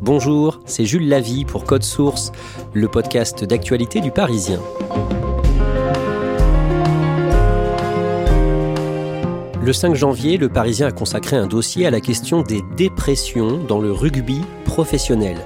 [0.00, 2.32] Bonjour, c'est Jules Lavie pour Code Source,
[2.72, 4.60] le podcast d'actualité du Parisien.
[9.62, 13.80] Le 5 janvier, le Parisien a consacré un dossier à la question des dépressions dans
[13.80, 15.36] le rugby professionnel.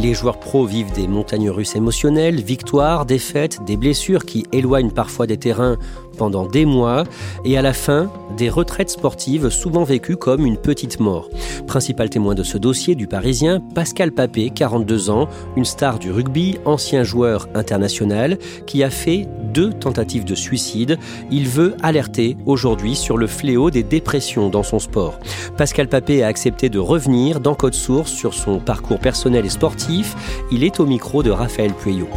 [0.00, 5.26] Les joueurs pros vivent des montagnes russes émotionnelles, victoires, défaites, des blessures qui éloignent parfois
[5.26, 5.78] des terrains
[6.14, 7.04] pendant des mois
[7.44, 11.28] et à la fin, des retraites sportives souvent vécues comme une petite mort.
[11.66, 16.58] Principal témoin de ce dossier du Parisien, Pascal Papé, 42 ans, une star du rugby,
[16.64, 20.98] ancien joueur international, qui a fait deux tentatives de suicide.
[21.30, 25.18] Il veut alerter aujourd'hui sur le fléau des dépressions dans son sport.
[25.56, 30.16] Pascal Papé a accepté de revenir dans Code Source sur son parcours personnel et sportif.
[30.50, 32.08] Il est au micro de Raphaël Pueyo.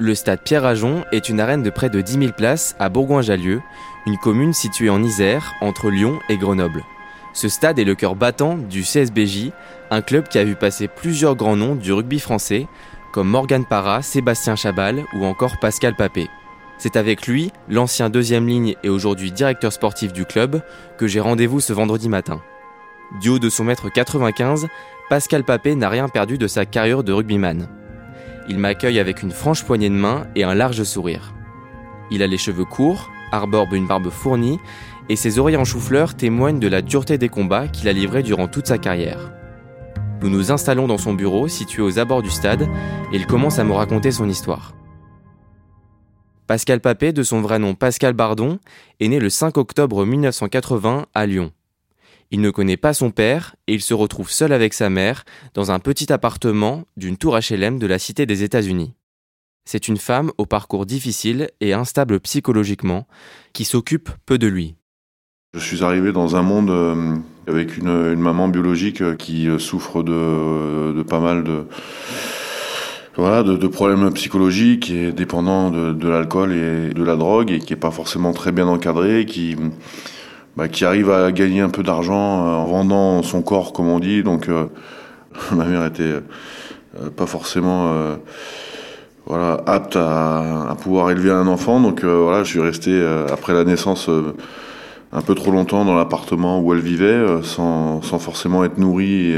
[0.00, 3.60] Le stade Pierre-Ajon est une arène de près de 10 000 places à Bourgoin-Jallieu,
[4.06, 6.84] une commune située en Isère, entre Lyon et Grenoble.
[7.34, 9.50] Ce stade est le cœur battant du CSBJ,
[9.90, 12.68] un club qui a vu passer plusieurs grands noms du rugby français,
[13.12, 16.28] comme Morgan Parra, Sébastien Chabal ou encore Pascal Papé.
[16.78, 20.62] C'est avec lui, l'ancien deuxième ligne et aujourd'hui directeur sportif du club,
[20.96, 22.40] que j'ai rendez-vous ce vendredi matin.
[23.20, 24.68] Du haut de son mètre 95,
[25.10, 27.68] Pascal Papé n'a rien perdu de sa carrière de rugbyman.
[28.48, 31.34] Il m'accueille avec une franche poignée de main et un large sourire.
[32.12, 34.60] Il a les cheveux courts, arbore une barbe fournie,
[35.08, 38.46] et ses oreilles en chou-fleur témoignent de la dureté des combats qu'il a livrés durant
[38.46, 39.32] toute sa carrière.
[40.22, 42.62] Nous nous installons dans son bureau situé aux abords du stade
[43.12, 44.74] et il commence à me raconter son histoire.
[46.48, 48.58] Pascal Papé, de son vrai nom Pascal Bardon,
[49.00, 51.52] est né le 5 octobre 1980 à Lyon.
[52.30, 55.72] Il ne connaît pas son père et il se retrouve seul avec sa mère dans
[55.72, 58.94] un petit appartement d'une tour HLM de la Cité des États-Unis.
[59.66, 63.06] C'est une femme au parcours difficile et instable psychologiquement
[63.52, 64.74] qui s'occupe peu de lui.
[65.52, 67.16] Je suis arrivé dans un monde euh,
[67.46, 71.66] avec une, maman biologique qui euh, souffre de, pas mal de,
[73.18, 77.78] voilà, de, problèmes psychologiques et dépendant de, l'alcool et de la drogue et qui n'est
[77.78, 79.56] pas forcément très bien encadré, qui
[80.58, 84.00] bah, qui arrive à gagner un peu d'argent euh, en vendant son corps, comme on
[84.00, 84.24] dit.
[84.24, 84.66] Donc, euh,
[85.52, 87.92] ma mère était euh, pas forcément
[89.26, 91.80] voilà, apte à, pouvoir élever un enfant.
[91.80, 94.10] Donc, voilà, je suis resté après la naissance
[95.12, 99.34] un peu trop longtemps dans l'appartement où elle vivait, sans, sans, forcément être nourrie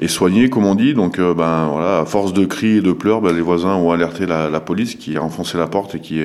[0.00, 0.94] et, soignée, comme on dit.
[0.94, 4.24] Donc, ben voilà, à force de cris et de pleurs, ben, les voisins ont alerté
[4.24, 6.22] la, police qui a enfoncé la porte et qui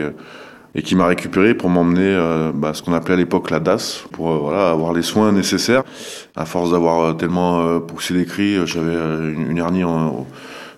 [0.73, 4.05] et qui m'a récupéré pour m'emmener euh, bah, ce qu'on appelait à l'époque la DAS,
[4.11, 5.83] pour euh, voilà, avoir les soins nécessaires.
[6.35, 8.93] À force d'avoir euh, tellement poussé les cris, j'avais
[9.33, 9.83] une, hernie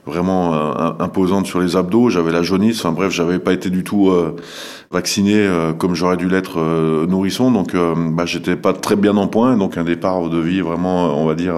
[0.05, 0.53] vraiment
[0.99, 4.11] imposante sur les abdos, j'avais la jaunisse, enfin bref, j'avais pas été du tout
[4.91, 6.59] vacciné comme j'aurais dû l'être
[7.07, 7.73] nourrisson, donc
[8.11, 11.35] bah, j'étais pas très bien en point, donc un départ de vie vraiment, on va
[11.35, 11.55] dire,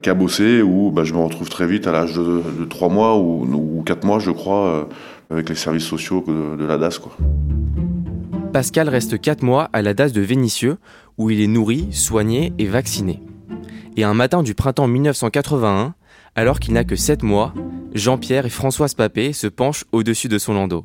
[0.00, 3.44] cabossé, où bah, je me retrouve très vite à l'âge de, de 3 mois ou,
[3.52, 4.86] ou 4 mois, je crois
[5.30, 7.00] avec les services sociaux de, la DAS.
[8.52, 10.78] Pascal reste 4 mois à la DAS de Vénissieux,
[11.18, 13.22] où il est nourri, soigné et vacciné.
[13.96, 15.94] Et un matin du printemps 1981,
[16.36, 17.54] alors qu'il n'a que 7 mois,
[17.94, 20.84] Jean-Pierre et Françoise Papé se penchent au-dessus de son landau.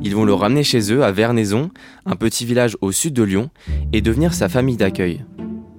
[0.00, 1.70] Ils vont le ramener chez eux à Vernaison,
[2.06, 3.50] un petit village au sud de Lyon,
[3.92, 5.24] et devenir sa famille d'accueil.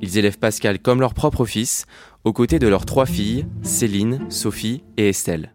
[0.02, 1.86] Ils élèvent Pascal comme leur propre fils,
[2.26, 5.54] aux côtés de leurs trois filles, Céline, Sophie et Estelle.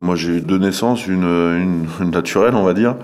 [0.00, 2.96] Moi, j'ai eu deux naissances, une, une, naturelle, on va dire,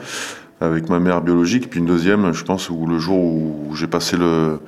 [0.61, 4.16] avec ma mère biologique, puis une deuxième, je pense, où le jour où j'ai passé
[4.16, 4.58] le,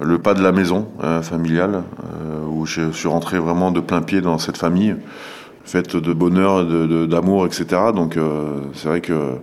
[0.00, 4.02] le pas de la maison euh, familiale, euh, où je suis rentré vraiment de plein
[4.02, 4.96] pied dans cette famille.
[5.64, 6.64] faite de bonheur,
[7.06, 7.92] d'amour, etc.
[7.94, 8.16] Donc
[8.72, 9.36] c'est vrai que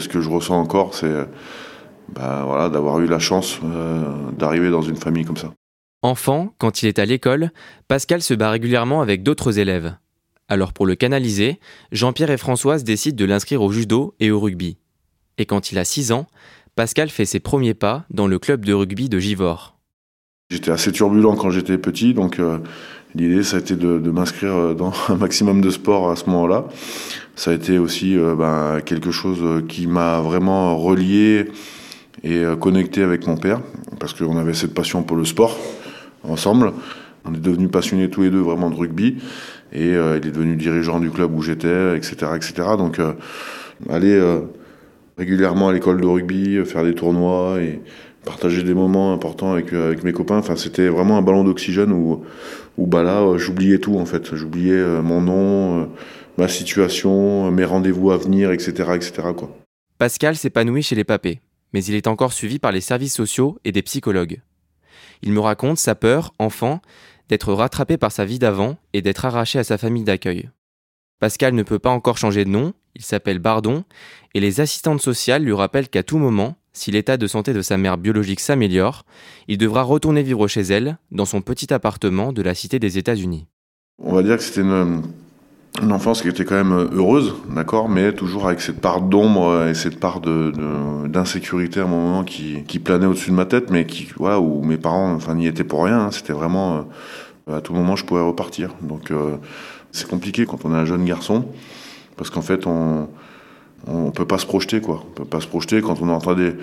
[0.00, 1.14] ce que je ressens encore, c'est
[2.08, 3.60] bah, voilà, d'avoir eu la chance
[4.36, 5.52] d'arriver dans une famille comme ça.
[6.02, 7.52] Enfant, quand il est à l'école,
[7.86, 9.94] Pascal se bat régulièrement avec d'autres élèves.
[10.48, 11.58] Alors pour le canaliser,
[11.92, 14.78] Jean-Pierre et Françoise décident de l'inscrire au judo et au rugby.
[15.38, 16.26] Et quand il a 6 ans,
[16.76, 19.78] Pascal fait ses premiers pas dans le club de rugby de Givors.
[20.50, 22.58] J'étais assez turbulent quand j'étais petit, donc euh,
[23.14, 26.66] l'idée ça a été de, m'inscrire euh, dans un maximum de sport à ce moment-là.
[27.34, 31.50] Ça a été aussi euh, ben, quelque chose qui m'a vraiment relié
[32.22, 33.62] et connecté avec mon père,
[33.98, 35.56] parce qu'on avait cette passion pour le sport
[36.24, 36.74] ensemble.
[37.24, 39.16] On est devenus passionnés tous les deux vraiment de rugby.
[39.72, 42.54] Et il est devenu dirigeant du club où j'étais, etc., etc.
[42.78, 42.98] Donc,
[43.90, 44.18] aller
[45.16, 47.80] régulièrement à l'école de rugby, faire des tournois et
[48.24, 50.38] partager des moments importants avec, avec mes copains.
[50.38, 52.24] Enfin, c'était vraiment un ballon d'oxygène où,
[52.76, 54.34] où bah là, j'oubliais tout en fait.
[54.34, 55.88] J'oubliais mon nom,
[56.36, 59.12] ma situation, mes rendez-vous à venir, etc., etc.
[59.36, 59.56] Quoi.
[59.98, 61.40] Pascal s'épanouit chez les papés,
[61.72, 64.40] mais il est encore suivi par les services sociaux et des psychologues.
[65.22, 66.82] Il me raconte sa peur, enfant,
[67.28, 70.50] d'être rattrapé par sa vie d'avant et d'être arraché à sa famille d'accueil.
[71.18, 73.84] Pascal ne peut pas encore changer de nom, il s'appelle Bardon,
[74.34, 77.76] et les assistantes sociales lui rappellent qu'à tout moment, si l'état de santé de sa
[77.76, 79.04] mère biologique s'améliore,
[79.48, 83.46] il devra retourner vivre chez elle, dans son petit appartement de la Cité des États-Unis.
[83.98, 85.02] On va dire que c'était une,
[85.90, 89.70] enfance qui était quand même euh, heureuse, d'accord, mais toujours avec cette part d'ombre euh,
[89.70, 94.08] et cette part d'insécurité à un moment qui, planait au-dessus de ma tête, mais qui,
[94.16, 95.98] voilà, où mes parents, enfin, n'y étaient pour rien.
[95.98, 96.10] Hein.
[96.12, 96.86] C'était vraiment,
[97.48, 98.74] euh, à tout moment, je pouvais repartir.
[98.80, 99.12] Donc,
[99.92, 101.46] c'est compliqué quand on est un jeune garçon,
[102.16, 103.08] parce qu'en fait, on,
[103.86, 105.04] on peut pas se projeter, quoi.
[105.06, 106.54] On peut pas se projeter quand on entend des,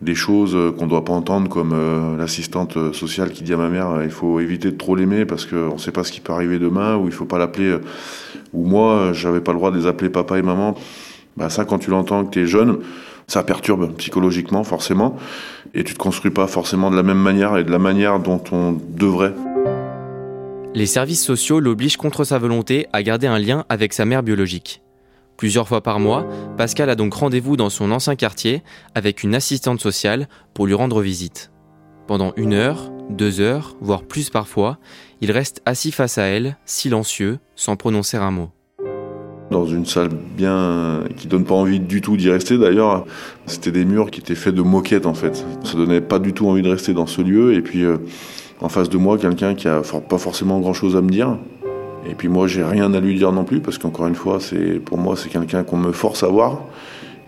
[0.00, 3.90] des choses qu'on doit pas entendre, comme euh, l'assistante sociale qui dit à ma mère
[3.90, 6.32] euh, il faut éviter de trop l'aimer parce qu'on ne sait pas ce qui peut
[6.32, 7.80] arriver demain, ou il faut pas l'appeler, euh,
[8.52, 10.74] ou moi, j'avais pas le droit de les appeler papa et maman.
[11.36, 12.78] Bah, ça, quand tu l'entends que tu es jeune,
[13.26, 15.16] ça perturbe psychologiquement, forcément,
[15.74, 18.42] et tu te construis pas forcément de la même manière et de la manière dont
[18.50, 19.34] on devrait.
[20.74, 24.80] Les services sociaux l'obligent contre sa volonté à garder un lien avec sa mère biologique.
[25.40, 26.26] Plusieurs fois par mois,
[26.58, 28.62] Pascal a donc rendez-vous dans son ancien quartier
[28.94, 31.50] avec une assistante sociale pour lui rendre visite.
[32.06, 34.76] Pendant une heure, deux heures, voire plus parfois,
[35.22, 38.50] il reste assis face à elle, silencieux, sans prononcer un mot.
[39.50, 43.06] Dans une salle bien qui donne pas envie du tout d'y rester d'ailleurs,
[43.46, 45.42] c'était des murs qui étaient faits de moquettes en fait.
[45.64, 47.96] Ça donnait pas du tout envie de rester dans ce lieu et puis euh,
[48.60, 51.38] en face de moi quelqu'un qui a pas forcément grand chose à me dire,
[52.10, 54.80] et puis moi, j'ai rien à lui dire non plus, parce qu'encore une fois, c'est
[54.84, 56.62] pour moi, c'est quelqu'un qu'on me force à voir.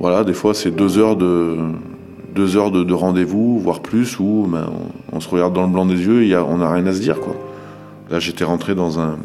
[0.00, 1.56] Voilà, des fois, c'est deux heures de
[2.34, 4.70] deux heures de, rendez-vous, voire plus, où ben,
[5.12, 7.18] on, se regarde dans le blanc des yeux et on n'a rien à se dire.
[8.10, 9.18] Là, j'étais rentré dans un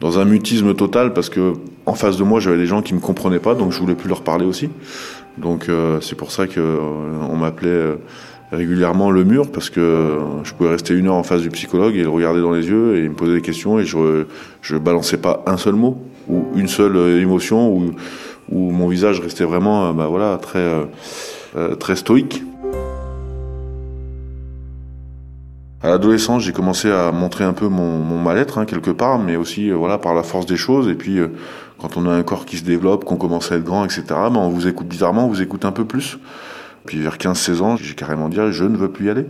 [0.00, 1.54] dans un mutisme total parce que
[1.86, 4.08] en face de moi, j'avais des gens qui me comprenaient pas, donc je voulais plus
[4.08, 4.68] leur parler aussi.
[5.38, 6.78] Donc euh, c'est pour ça que euh,
[7.28, 7.96] on m'appelait euh,
[8.50, 12.02] régulièrement le mur parce que je pouvais rester une heure en face du psychologue et
[12.02, 14.24] le regarder dans les yeux et me posait des questions et je
[14.62, 15.98] je balançais pas un seul mot
[16.28, 17.92] ou une seule émotion ou
[18.50, 20.88] où mon visage restait vraiment bah voilà très
[21.56, 22.44] euh, très stoïque.
[25.80, 29.70] À l'adolescence, j'ai commencé à montrer un peu mon, mal-être hein, quelque part, mais aussi
[29.70, 30.88] euh, voilà par la force des choses.
[30.88, 31.28] Et puis, euh,
[31.80, 34.36] quand on a un corps qui se développe, qu'on commence à être grand, etc., ben,
[34.36, 36.18] on vous écoute bizarrement, on vous écoute un peu plus.
[36.88, 39.26] Puis vers 15-16 ans, j'ai carrément dit je ne veux plus y aller.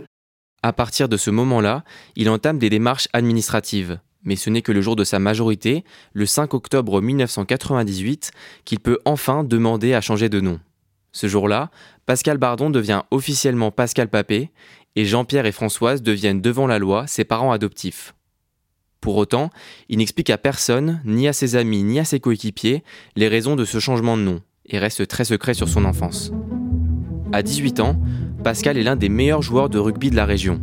[0.63, 1.83] À partir de ce moment-là,
[2.15, 3.99] il entame des démarches administratives.
[4.23, 8.31] Mais ce n'est que le jour de sa majorité, le 5 octobre 1998,
[8.63, 10.61] qu'il peut enfin demander à changer de nom.
[11.11, 11.69] Ce jour-là,
[12.05, 14.51] Pascal Bardon devient officiellement Pascal Papé
[14.95, 18.15] et Jean-Pierre et Françoise deviennent devant la loi ses parents adoptifs.
[19.01, 19.49] Pour autant,
[19.89, 22.85] il n'explique à personne, ni à ses amis, ni à ses coéquipiers,
[23.17, 26.31] les raisons de ce changement de nom et reste très secret sur son enfance.
[27.31, 27.95] À 18 ans,
[28.43, 30.59] Pascal est l'un des meilleurs joueurs de rugby de la région.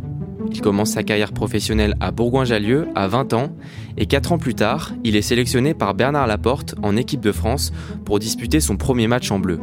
[0.51, 3.55] Il commence sa carrière professionnelle à Bourgoin-Jallieu à 20 ans
[3.97, 7.71] et 4 ans plus tard, il est sélectionné par Bernard Laporte en équipe de France
[8.05, 9.59] pour disputer son premier match en bleu.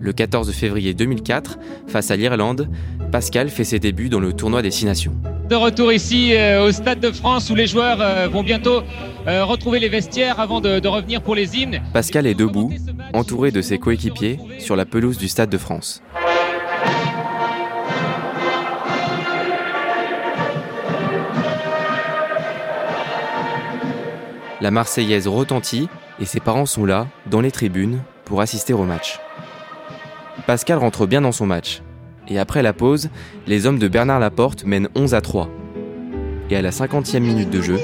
[0.00, 2.68] Le 14 février 2004, face à l'Irlande,
[3.10, 5.14] Pascal fait ses débuts dans le tournoi des Six Nations.
[5.48, 8.82] De retour ici euh, au Stade de France où les joueurs euh, vont bientôt
[9.26, 11.80] euh, retrouver les vestiaires avant de, de revenir pour les hymnes.
[11.92, 12.72] Pascal est debout,
[13.12, 16.02] entouré de ses coéquipiers, sur la pelouse du Stade de France.
[24.64, 29.20] La Marseillaise retentit et ses parents sont là, dans les tribunes, pour assister au match.
[30.46, 31.82] Pascal rentre bien dans son match.
[32.28, 33.10] Et après la pause,
[33.46, 35.50] les hommes de Bernard Laporte mènent 11 à 3.
[36.48, 37.78] Et à la 50e minute de jeu.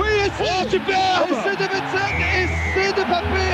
[0.00, 3.46] Oui, essai, oh, superbe de Metzen, essai de Papé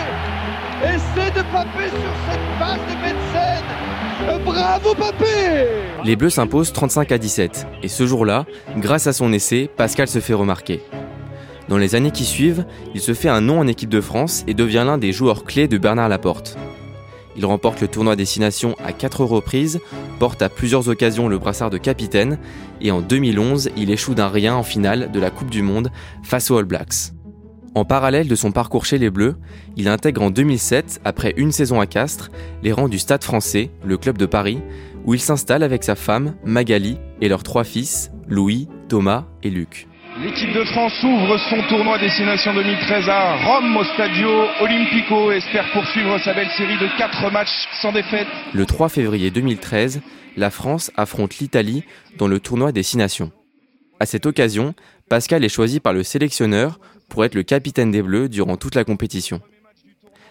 [0.82, 5.66] Essai de Papé sur cette passe de Metzen Bravo Papé
[6.04, 7.66] Les Bleus s'imposent 35 à 17.
[7.82, 8.46] Et ce jour-là,
[8.78, 10.80] grâce à son essai, Pascal se fait remarquer.
[11.68, 14.54] Dans les années qui suivent, il se fait un nom en équipe de France et
[14.54, 16.56] devient l'un des joueurs clés de Bernard Laporte.
[17.36, 19.80] Il remporte le tournoi Destination à quatre reprises,
[20.18, 22.38] porte à plusieurs occasions le brassard de capitaine
[22.80, 25.90] et en 2011, il échoue d'un rien en finale de la Coupe du Monde
[26.22, 27.12] face aux All Blacks.
[27.74, 29.36] En parallèle de son parcours chez les Bleus,
[29.76, 32.30] il intègre en 2007, après une saison à Castres,
[32.62, 34.62] les rangs du Stade français, le club de Paris,
[35.04, 39.88] où il s'installe avec sa femme, Magali, et leurs trois fils, Louis, Thomas et Luc.
[40.18, 44.28] L'équipe de France ouvre son tournoi Destination 2013 à Rome au Stadio
[44.62, 48.26] Olimpico et espère poursuivre sa belle série de 4 matchs sans défaite.
[48.54, 50.00] Le 3 février 2013,
[50.38, 51.84] la France affronte l'Italie
[52.16, 53.30] dans le tournoi Destination.
[54.00, 54.72] À cette occasion,
[55.10, 56.80] Pascal est choisi par le sélectionneur
[57.10, 59.42] pour être le capitaine des Bleus durant toute la compétition.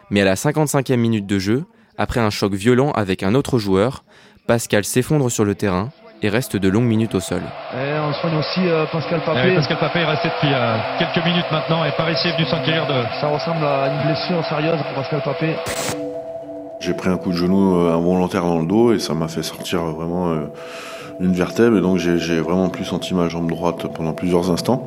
[0.10, 1.64] Mais à la 55e minute de jeu,
[2.00, 4.04] après un choc violent avec un autre joueur,
[4.48, 5.92] Pascal s'effondre sur le terrain
[6.26, 7.42] et reste de longues minutes au sol.
[7.74, 9.42] Et on soigne aussi euh, Pascal Papé.
[9.52, 12.88] Eh Pascal Papé est resté depuis euh, quelques minutes maintenant et Paris est venu s'enquérir
[12.88, 12.94] de...
[13.22, 15.56] Ça ressemble à une blessure sérieuse pour Pascal Papé.
[16.80, 19.44] J'ai pris un coup de genou euh, involontaire dans le dos et ça m'a fait
[19.44, 20.34] sortir vraiment
[21.20, 24.84] une vertèbre et donc j'ai vraiment plus senti ma jambe droite pendant plusieurs instants.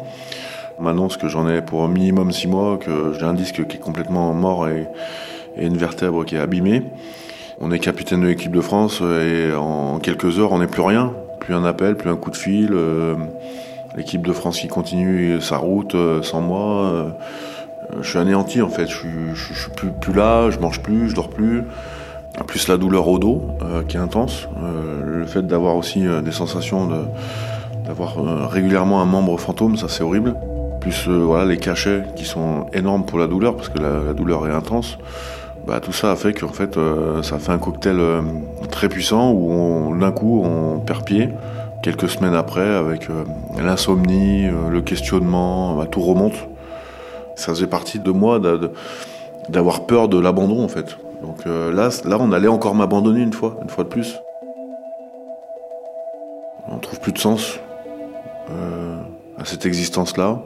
[0.78, 3.76] On m'annonce que j'en ai pour un minimum six mois, que j'ai un disque qui
[3.76, 4.86] est complètement mort et,
[5.56, 6.82] et une vertèbre qui est abîmée.
[7.60, 11.12] On est capitaine de l'équipe de France et en quelques heures, on n'est plus rien.
[11.40, 12.70] Plus un appel, plus un coup de fil.
[12.72, 13.14] Euh,
[13.96, 16.84] l'équipe de France qui continue sa route euh, sans moi.
[16.84, 17.08] Euh,
[18.00, 18.86] je suis anéanti en fait.
[18.86, 21.64] Je suis, je, suis plus, là, je mange plus, je dors plus.
[22.46, 23.42] Plus la douleur au dos
[23.88, 24.46] qui est intense.
[25.04, 26.88] le fait d'avoir aussi des sensations
[27.84, 30.36] d'avoir régulièrement un membre fantôme, ça c'est horrible.
[30.80, 34.52] Plus voilà les cachets qui sont énormes pour la douleur parce que la douleur est
[34.52, 34.98] intense.
[35.68, 38.22] Bah, tout ça a fait qu'en fait, euh, ça fait un cocktail euh,
[38.70, 41.28] très puissant où d'un coup on perd pied.
[41.82, 43.24] Quelques semaines après, avec euh,
[43.62, 46.32] l'insomnie, le questionnement, bah, tout remonte.
[47.36, 48.40] Ça faisait partie de moi
[49.50, 50.96] d'avoir peur de l'abandon en fait.
[51.22, 54.18] Donc là, là, on allait encore m'abandonner une fois, une fois de plus.
[56.70, 57.60] On trouve plus de sens
[59.38, 60.40] à cette existence-là,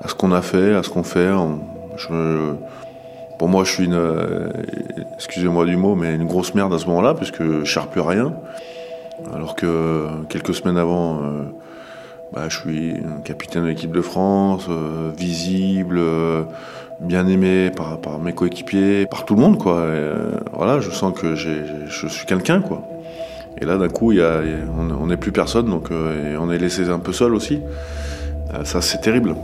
[0.00, 1.28] à ce qu'on a fait, à ce qu'on fait.
[3.38, 4.48] Pour moi, je suis une, euh,
[5.14, 8.34] excusez-moi du mot, mais une grosse merde à ce moment-là, puisque je ne plus rien.
[9.32, 11.44] Alors que quelques semaines avant, euh,
[12.32, 16.00] bah, je suis capitaine de l'équipe de France, euh, visible,
[17.00, 19.86] bien aimé par, mes coéquipiers, par tout le monde, quoi.
[20.52, 22.82] voilà, je sens que je suis quelqu'un, quoi.
[23.60, 27.34] Et là, d'un coup, on n'est plus personne, donc on est laissé un peu seul
[27.34, 27.60] aussi.
[28.64, 29.34] ça, c'est terrible.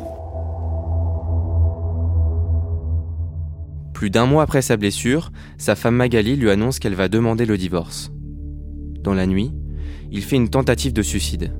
[3.95, 7.57] Plus d'un mois après sa blessure, sa femme Magali lui annonce qu'elle va demander le
[7.57, 8.11] divorce.
[9.03, 9.53] Dans la nuit,
[10.11, 11.55] il fait une tentative de suicide.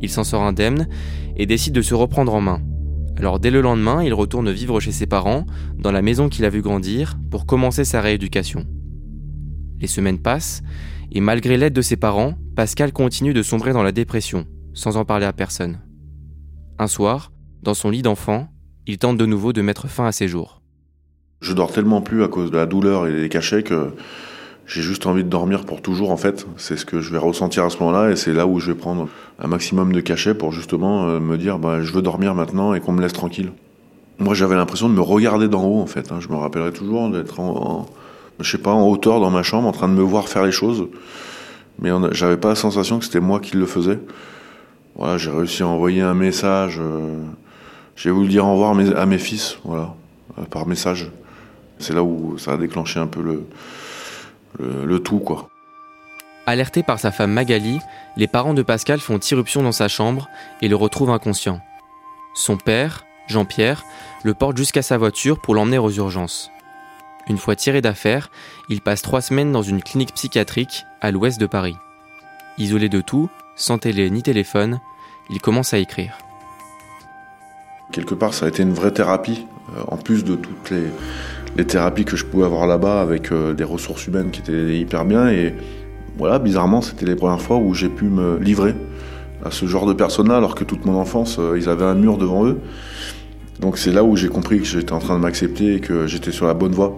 [0.00, 0.88] Il s'en sort indemne
[1.36, 2.62] et décide de se reprendre en main.
[3.18, 5.44] Alors dès le lendemain, il retourne vivre chez ses parents,
[5.76, 8.64] dans la maison qu'il a vu grandir, pour commencer sa rééducation.
[9.80, 10.62] Les semaines passent,
[11.10, 15.04] et malgré l'aide de ses parents, Pascal continue de sombrer dans la dépression, sans en
[15.04, 15.80] parler à personne.
[16.78, 18.48] Un soir, dans son lit d'enfant,
[18.86, 20.59] il tente de nouveau de mettre fin à ses jours.
[21.40, 23.88] Je dors tellement plus à cause de la douleur et des cachets que
[24.66, 26.46] j'ai juste envie de dormir pour toujours en fait.
[26.56, 28.78] C'est ce que je vais ressentir à ce moment-là et c'est là où je vais
[28.78, 32.74] prendre un maximum de cachets pour justement euh, me dire bah, je veux dormir maintenant
[32.74, 33.52] et qu'on me laisse tranquille.
[34.18, 36.12] Moi j'avais l'impression de me regarder d'en haut en fait.
[36.12, 36.18] Hein.
[36.20, 37.86] Je me rappellerai toujours d'être en,
[38.38, 40.52] je sais pas, en hauteur dans ma chambre en train de me voir faire les
[40.52, 40.86] choses.
[41.80, 43.98] Mais j'avais pas la sensation que c'était moi qui le faisais.
[44.94, 46.78] Voilà, j'ai réussi à envoyer un message.
[46.78, 47.16] Euh,
[47.96, 49.94] j'ai voulu dire au revoir à mes fils, voilà,
[50.38, 51.10] euh, par message.
[51.80, 53.46] C'est là où ça a déclenché un peu le,
[54.58, 55.48] le, tout, quoi.
[56.46, 57.80] Alerté par sa femme Magali,
[58.16, 60.28] les parents de Pascal font irruption dans sa chambre
[60.62, 61.60] et le retrouvent inconscient.
[62.34, 63.84] Son père, Jean-Pierre,
[64.22, 66.50] le porte jusqu'à sa voiture pour l'emmener aux urgences.
[67.28, 68.30] Une fois tiré d'affaire,
[68.68, 71.76] il passe trois semaines dans une clinique psychiatrique à l'ouest de Paris.
[72.58, 74.80] Isolé de tout, sans télé ni téléphone,
[75.30, 76.18] il commence à écrire.
[77.92, 79.46] Quelque part, ça a été une vraie thérapie,
[79.76, 80.88] euh, en plus de toutes les,
[81.56, 85.04] les thérapies que je pouvais avoir là-bas avec euh, des ressources humaines qui étaient hyper
[85.04, 85.28] bien.
[85.28, 85.54] Et
[86.16, 88.74] voilà, bizarrement, c'était les premières fois où j'ai pu me livrer
[89.44, 92.18] à ce genre de personnes-là, alors que toute mon enfance, euh, ils avaient un mur
[92.18, 92.58] devant eux.
[93.58, 96.32] Donc c'est là où j'ai compris que j'étais en train de m'accepter et que j'étais
[96.32, 96.96] sur la bonne voie.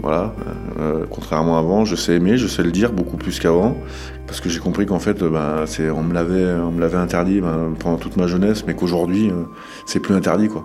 [0.00, 0.32] Voilà,
[0.78, 3.76] euh, contrairement à avant, je sais aimer, je sais le dire beaucoup plus qu'avant,
[4.28, 7.40] parce que j'ai compris qu'en fait, ben, c'est, on me l'avait, on me l'avait interdit
[7.40, 9.32] ben, pendant toute ma jeunesse, mais qu'aujourd'hui,
[9.86, 10.64] c'est plus interdit, quoi.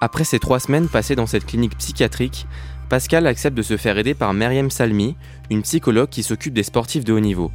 [0.00, 2.46] Après ces trois semaines passées dans cette clinique psychiatrique,
[2.88, 5.16] Pascal accepte de se faire aider par Myriam Salmi,
[5.50, 7.50] une psychologue qui s'occupe des sportifs de haut niveau.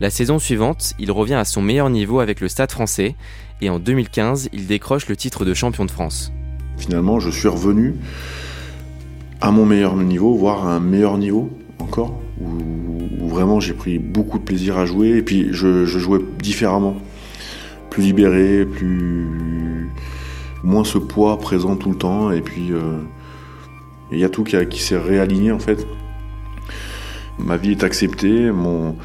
[0.00, 3.16] La saison suivante, il revient à son meilleur niveau avec le Stade français
[3.60, 6.32] et en 2015, il décroche le titre de champion de France.
[6.78, 7.96] Finalement, je suis revenu
[9.40, 14.38] à mon meilleur niveau, voire à un meilleur niveau encore, où, vraiment j'ai pris beaucoup
[14.38, 16.96] de plaisir à jouer et puis je, jouais différemment,
[17.90, 19.90] plus libéré, plus
[20.62, 22.98] moins ce poids présent tout le temps et puis euh,
[24.12, 25.86] il y a tout qui, s'est réaligné en fait.
[27.38, 28.96] Ma vie est acceptée, mon,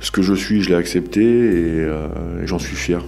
[0.00, 3.02] ce que je suis, je l'ai accepté euh, et, j'en suis fier.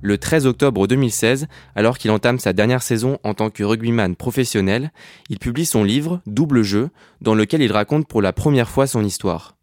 [0.00, 4.92] Le 13 octobre 2016, alors qu'il entame sa dernière saison en tant que rugbyman professionnel,
[5.28, 9.04] il publie son livre Double jeu, dans lequel il raconte pour la première fois son
[9.04, 9.57] histoire.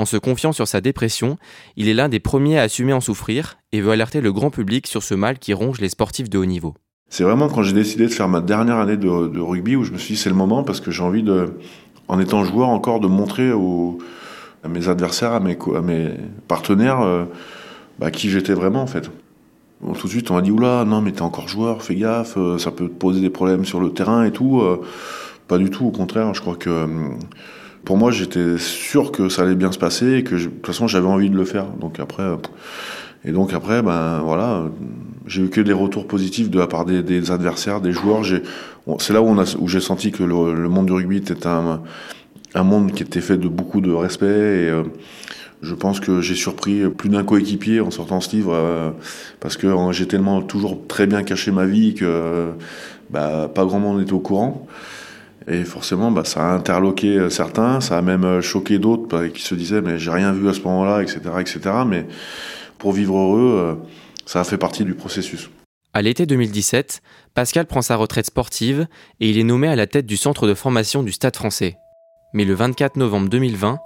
[0.00, 1.36] En se confiant sur sa dépression,
[1.76, 4.86] il est l'un des premiers à assumer en souffrir et veut alerter le grand public
[4.86, 6.72] sur ce mal qui ronge les sportifs de haut niveau.
[7.10, 9.06] C'est vraiment quand j'ai décidé de faire ma dernière année de,
[9.38, 11.52] rugby où je me suis dit c'est le moment parce que j'ai envie de,
[12.08, 13.50] en étant joueur encore, de montrer
[14.64, 15.58] à mes adversaires, à mes,
[16.48, 17.26] partenaires, euh,
[17.98, 19.10] bah, qui j'étais vraiment en fait.
[19.82, 22.56] tout de suite, on m'a dit oula, non, mais t'es encore joueur, fais gaffe, euh,
[22.56, 24.62] ça peut poser des problèmes sur le terrain et tout.
[24.62, 24.80] Euh.
[25.46, 26.86] pas du tout, au contraire, je crois que
[27.84, 30.86] pour moi, j'étais sûr que ça allait bien se passer et que de toute façon,
[30.86, 31.66] j'avais envie de le faire.
[31.80, 32.24] Donc après,
[33.24, 34.64] et donc après, ben voilà,
[35.26, 38.22] j'ai eu que des retours positifs de la part des, adversaires, des joueurs.
[38.98, 41.82] c'est là où, j'ai senti que le, monde du rugby était un,
[42.62, 44.84] monde qui était fait de beaucoup de respect et euh,
[45.60, 48.90] je pense que j'ai surpris plus d'un coéquipier en sortant ce livre euh,
[49.38, 52.48] parce que euh, j'ai tellement toujours très bien caché ma vie que
[53.10, 54.66] bah, pas grand monde était au courant.
[55.48, 59.54] Et forcément, bah, ça a interloqué certains, ça a même choqué d'autres bah, qui se
[59.54, 61.60] disaient mais j'ai rien vu à ce moment-là, etc., etc.
[61.86, 62.06] Mais
[62.78, 63.80] pour vivre heureux,
[64.26, 65.50] ça a fait partie du processus.
[65.92, 67.02] À l'été 2017,
[67.34, 68.86] Pascal prend sa retraite sportive
[69.18, 71.78] et il est nommé à la tête du centre de formation du Stade français.
[72.32, 73.78] Mais le 24 novembre 2020,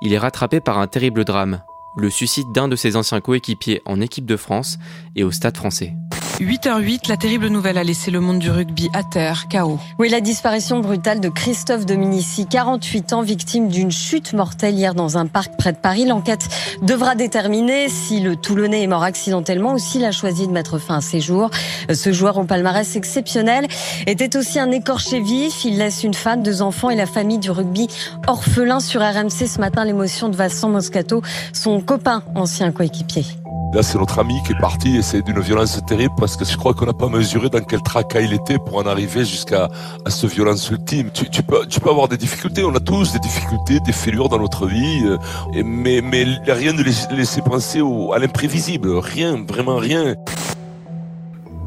[0.00, 1.60] il est rattrapé par un terrible drame,
[1.98, 4.78] le suicide d'un de ses anciens coéquipiers en équipe de France
[5.16, 5.92] et au Stade français.
[6.40, 9.78] 8h08, la terrible nouvelle a laissé le monde du rugby à terre, chaos.
[9.98, 15.18] Oui, la disparition brutale de Christophe Dominici, 48 ans, victime d'une chute mortelle hier dans
[15.18, 16.06] un parc près de Paris.
[16.06, 16.48] L'enquête
[16.80, 20.96] devra déterminer si le Toulonnais est mort accidentellement ou s'il a choisi de mettre fin
[20.96, 21.50] à ses jours.
[21.92, 23.68] Ce joueur au palmarès exceptionnel
[24.06, 25.66] était aussi un écorché vif.
[25.66, 27.86] Il laisse une femme, deux enfants et la famille du rugby
[28.26, 29.84] orphelin sur RMC ce matin.
[29.84, 31.20] L'émotion de Vincent Moscato,
[31.52, 33.26] son copain, ancien coéquipier.
[33.72, 36.56] Là, c'est notre ami qui est parti et c'est d'une violence terrible parce que je
[36.56, 39.68] crois qu'on n'a pas mesuré dans quel tracas il était pour en arriver jusqu'à
[40.04, 41.10] à cette violence ultime.
[41.12, 44.40] Tu, peux, tu peux avoir des difficultés, on a tous des difficultés, des fêlures dans
[44.40, 45.16] notre vie, euh,
[45.64, 47.80] mais, mais rien de laisser penser
[48.12, 50.16] à l'imprévisible, rien, vraiment rien.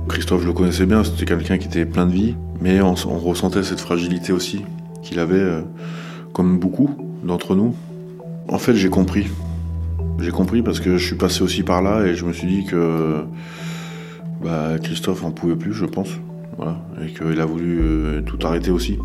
[0.10, 3.18] Christophe, je le connaissais bien, c'était quelqu'un qui était plein de vie, mais on, on
[3.18, 4.66] ressentait cette fragilité aussi
[5.04, 5.62] qu'il avait, euh,
[6.34, 6.90] comme beaucoup
[7.24, 7.74] d'entre nous.
[8.50, 9.28] En fait, j'ai compris.
[10.20, 12.66] J'ai compris parce que je suis passé aussi par là et je me suis dit
[12.66, 13.24] que
[14.44, 16.10] bah, Christophe en pouvait plus, je pense.
[16.58, 19.00] Voilà, et qu'il a voulu euh, tout arrêter aussi.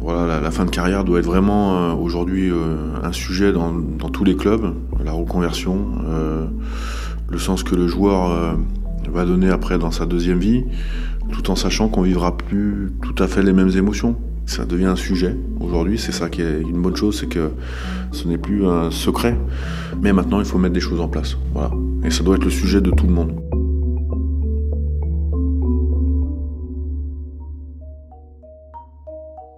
[0.00, 3.72] Voilà, la, fin de carrière doit être vraiment euh, aujourd'hui euh, un sujet dans,
[4.12, 5.86] tous les clubs, la reconversion,
[7.28, 8.56] le sens que le joueur
[9.10, 10.64] va donner après dans sa deuxième vie,
[11.32, 14.96] tout en sachant qu'on vivra plus tout à fait les mêmes émotions ça devient un
[14.96, 15.36] sujet.
[15.60, 17.50] Aujourd'hui, c'est ça qui est une bonne chose, c'est que
[18.12, 19.36] ce n'est plus un secret.
[20.00, 21.36] Mais maintenant, il faut mettre des choses en place.
[21.52, 21.70] Voilà.
[22.04, 23.32] Et ça doit être le sujet de tout le monde.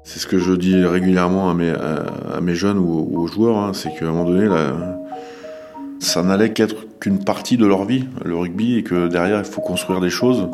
[0.04, 4.06] C'est ce que je dis régulièrement à mes, jeunes ou, aux joueurs, hein, c'est qu'à
[4.06, 4.48] un moment donné,
[6.00, 9.60] ça n'allait qu'être qu'une partie de leur vie, le rugby, et que derrière, il faut
[9.60, 10.48] construire des choses.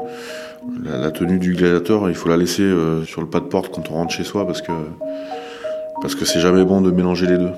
[0.73, 3.91] La, tenue du gladiateur, il faut la laisser euh, sur le pas de porte quand
[3.91, 4.73] on rentre chez soi parce que
[6.01, 7.53] parce que c'est jamais bon de mélanger les deux.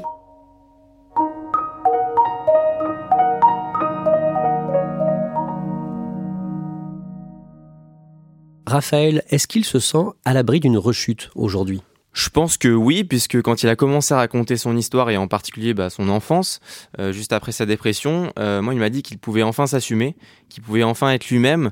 [8.66, 11.82] Raphaël, est-ce qu'il se sent à l'abri d'une rechute aujourd'hui?
[12.12, 15.28] Je pense que oui, puisque quand il a commencé à raconter son histoire et en
[15.28, 16.60] particulier bah, son enfance,
[16.98, 20.16] euh, juste après sa dépression, euh, moi il m'a dit qu'il pouvait enfin s'assumer,
[20.48, 21.70] qu'il pouvait enfin être lui-même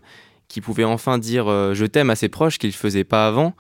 [0.55, 3.55] qui pouvait enfin dire euh, je t'aime à ses proches qu'il ne faisait pas avant.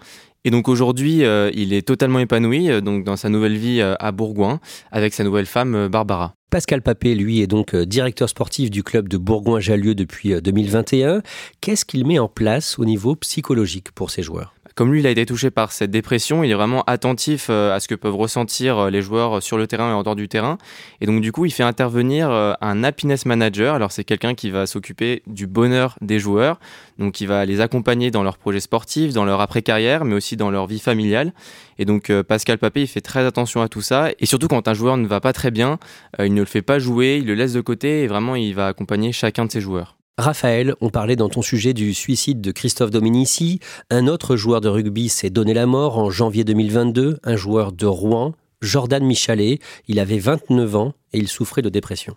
[0.44, 4.12] Et donc aujourd'hui, euh, il est totalement épanoui euh, donc dans sa nouvelle vie à
[4.12, 4.60] Bourgoin
[4.92, 6.34] avec sa nouvelle femme Barbara.
[6.50, 11.22] Pascal Papé, lui, est donc directeur sportif du club de Bourgoin-Jallieu depuis 2021.
[11.60, 14.54] Qu'est-ce qu'il met en place au niveau psychologique pour ses joueurs?
[14.74, 17.88] Comme lui, il a été touché par cette dépression, il est vraiment attentif à ce
[17.88, 20.58] que peuvent ressentir les joueurs sur le terrain et en dehors du terrain.
[21.00, 23.74] Et donc, du coup, il fait intervenir un happiness manager.
[23.74, 26.58] Alors, c'est quelqu'un qui va s'occuper du bonheur des joueurs,
[26.98, 30.50] donc il va les accompagner dans leurs projets sportifs, dans leur après-carrière, mais aussi dans
[30.50, 31.32] leur vie familiale.
[31.78, 34.10] Et donc, Pascal Papé, il fait très attention à tout ça.
[34.18, 35.78] Et surtout, quand un joueur ne va pas très bien,
[36.18, 38.66] il ne le fait pas jouer, il le laisse de côté et vraiment, il va
[38.66, 39.96] accompagner chacun de ses joueurs.
[40.16, 43.58] Raphaël, on parlait dans ton sujet du suicide de Christophe Dominici.
[43.90, 47.86] Un autre joueur de rugby s'est donné la mort en janvier 2022, un joueur de
[47.86, 49.58] Rouen, Jordan Michalet.
[49.88, 52.14] Il avait 29 ans et il souffrait de dépression.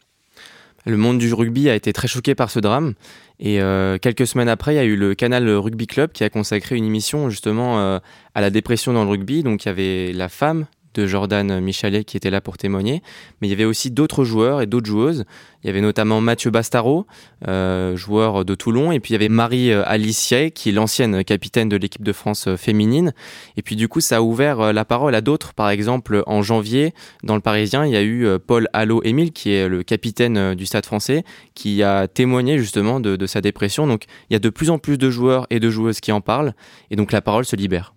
[0.86, 2.94] Le monde du rugby a été très choqué par ce drame.
[3.40, 6.30] Et euh, quelques semaines après, il y a eu le Canal Rugby Club qui a
[6.30, 7.98] consacré une émission justement euh,
[8.36, 9.42] à la dépression dans le rugby.
[9.42, 10.68] Donc il y avait la femme
[11.06, 13.02] Jordan Michalet qui était là pour témoigner.
[13.42, 15.26] Mais il y avait aussi d'autres joueurs et d'autres joueuses.
[15.64, 17.08] Il y avait notamment Mathieu Bastaro,
[17.48, 21.24] euh, joueur de Toulon, et puis il y avait Marie euh, Alicier, qui est l'ancienne
[21.24, 23.14] capitaine de l'équipe de France euh, féminine.
[23.58, 25.54] Et puis du coup, ça a ouvert la parole à d'autres.
[25.54, 29.68] Par exemple, en janvier, dans le Parisien, il y a eu Paul Allo-Émile, qui est
[29.68, 31.24] le capitaine du Stade français,
[31.56, 33.88] qui a témoigné justement de sa dépression.
[33.88, 36.22] Donc il y a de plus en plus de joueurs et de joueuses qui en
[36.22, 36.54] parlent,
[36.92, 37.94] et donc la parole se libère.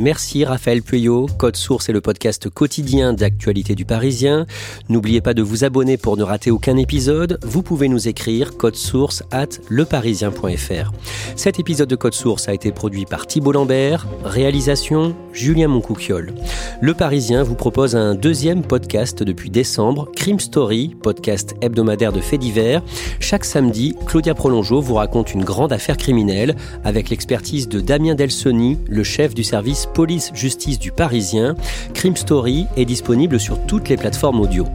[0.00, 1.26] Merci Raphaël Pueyo.
[1.38, 4.44] Code Source est le podcast quotidien d'actualité du Parisien.
[4.88, 7.38] N'oubliez pas de vous abonner pour ne rater aucun épisode.
[7.44, 10.92] Vous pouvez nous écrire code source at leparisien.fr.
[11.36, 14.08] Cet épisode de Code Source a été produit par Thibault Lambert.
[14.24, 16.34] Réalisation Julien Moncouquiole.
[16.80, 22.40] Le Parisien vous propose un deuxième podcast depuis décembre, Crime Story, podcast hebdomadaire de faits
[22.40, 22.82] divers.
[23.20, 28.78] Chaque samedi, Claudia Prolongeau vous raconte une grande affaire criminelle avec l'expertise de Damien Delsoni,
[28.88, 31.54] le chef du service police-justice du Parisien.
[31.94, 34.66] Crime Story est disponible sur toutes les plateformes audio.